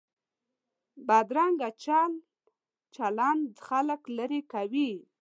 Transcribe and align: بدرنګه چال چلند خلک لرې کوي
بدرنګه 1.07 1.69
چال 1.83 2.11
چلند 2.95 3.43
خلک 3.65 4.01
لرې 4.17 4.41
کوي 4.53 4.89